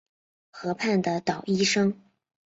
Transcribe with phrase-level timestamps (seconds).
[0.49, 1.95] 河畔的捣衣声